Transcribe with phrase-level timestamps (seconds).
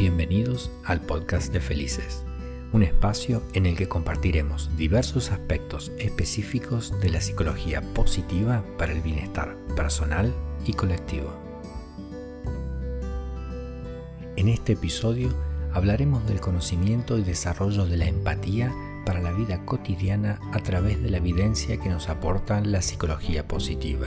[0.00, 2.24] Bienvenidos al podcast de Felices,
[2.72, 9.02] un espacio en el que compartiremos diversos aspectos específicos de la psicología positiva para el
[9.02, 10.34] bienestar personal
[10.64, 11.38] y colectivo.
[14.36, 15.28] En este episodio
[15.74, 18.74] hablaremos del conocimiento y desarrollo de la empatía
[19.04, 24.06] para la vida cotidiana a través de la evidencia que nos aporta la psicología positiva.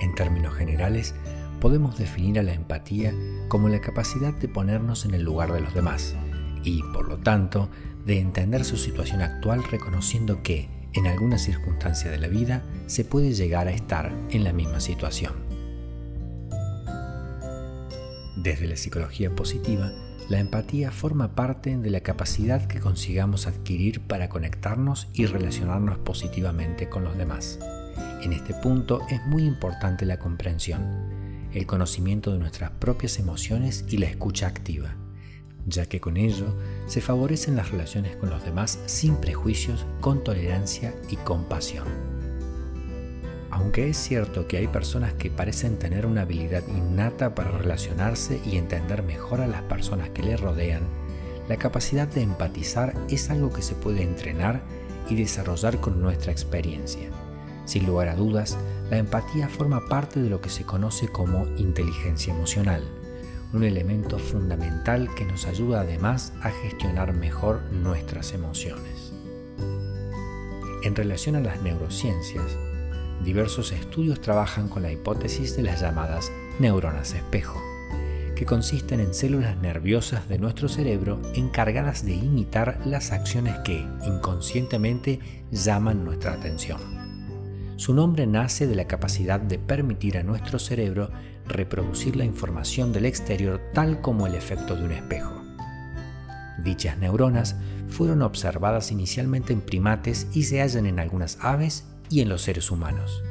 [0.00, 1.12] En términos generales,
[1.60, 3.14] podemos definir a la empatía
[3.48, 6.16] como la capacidad de ponernos en el lugar de los demás
[6.64, 7.68] y, por lo tanto,
[8.06, 13.32] de entender su situación actual reconociendo que, en alguna circunstancia de la vida, se puede
[13.32, 15.34] llegar a estar en la misma situación.
[18.36, 19.92] Desde la psicología positiva,
[20.30, 26.88] la empatía forma parte de la capacidad que consigamos adquirir para conectarnos y relacionarnos positivamente
[26.88, 27.58] con los demás.
[28.22, 31.19] En este punto es muy importante la comprensión
[31.52, 34.94] el conocimiento de nuestras propias emociones y la escucha activa,
[35.66, 36.54] ya que con ello
[36.86, 41.86] se favorecen las relaciones con los demás sin prejuicios, con tolerancia y compasión.
[43.50, 48.56] Aunque es cierto que hay personas que parecen tener una habilidad innata para relacionarse y
[48.56, 50.82] entender mejor a las personas que les rodean,
[51.48, 54.62] la capacidad de empatizar es algo que se puede entrenar
[55.08, 57.10] y desarrollar con nuestra experiencia.
[57.64, 58.56] Sin lugar a dudas,
[58.90, 62.82] la empatía forma parte de lo que se conoce como inteligencia emocional,
[63.52, 69.12] un elemento fundamental que nos ayuda además a gestionar mejor nuestras emociones.
[70.82, 72.56] En relación a las neurociencias,
[73.24, 77.62] diversos estudios trabajan con la hipótesis de las llamadas neuronas espejo,
[78.34, 85.20] que consisten en células nerviosas de nuestro cerebro encargadas de imitar las acciones que inconscientemente
[85.52, 87.09] llaman nuestra atención.
[87.80, 91.08] Su nombre nace de la capacidad de permitir a nuestro cerebro
[91.46, 95.32] reproducir la información del exterior tal como el efecto de un espejo.
[96.62, 97.56] Dichas neuronas
[97.88, 102.70] fueron observadas inicialmente en primates y se hallan en algunas aves y en los seres
[102.70, 103.22] humanos.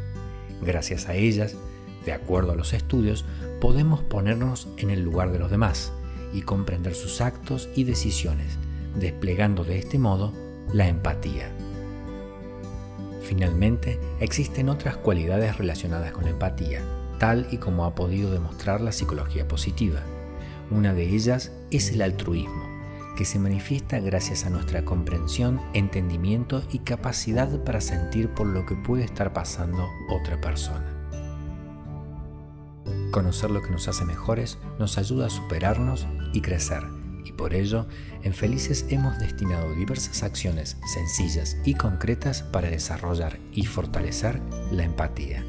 [0.63, 1.55] Gracias a ellas,
[2.03, 3.25] de acuerdo a los estudios,
[3.61, 5.93] podemos ponernos en el lugar de los demás
[6.33, 8.57] y comprender sus actos y decisiones,
[8.99, 10.33] desplegando de este modo
[10.73, 11.51] la empatía.
[13.29, 16.81] Finalmente, existen otras cualidades relacionadas con la empatía,
[17.19, 20.00] tal y como ha podido demostrar la psicología positiva.
[20.72, 22.63] Una de ellas es el altruismo,
[23.16, 28.73] que se manifiesta gracias a nuestra comprensión, entendimiento y capacidad para sentir por lo que
[28.73, 30.91] puede estar pasando otra persona.
[33.12, 36.98] Conocer lo que nos hace mejores nos ayuda a superarnos y crecer
[37.39, 37.88] por ello
[38.23, 44.41] en Felices hemos destinado diversas acciones sencillas y concretas para desarrollar y fortalecer
[44.73, 45.45] la empatía.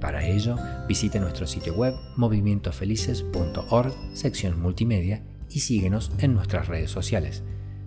[0.00, 0.56] Para ello,
[0.88, 7.44] visite nuestro sitio web movimientofelices.org, sección multimedia, y síguenos en nuestras redes sociales.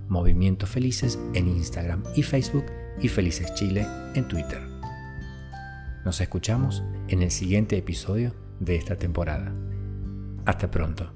[0.08, 2.66] Movimiento Felices en Instagram y Facebook
[3.02, 4.62] y Felices Chile en Twitter.
[6.06, 9.54] Nos escuchamos en el siguiente episodio de esta temporada.
[10.46, 11.15] Hasta pronto.